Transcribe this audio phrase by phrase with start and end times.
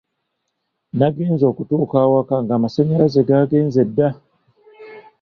[0.97, 4.09] Nagenze okutuuka awaka ng’amasannyalaze gaagenze dda.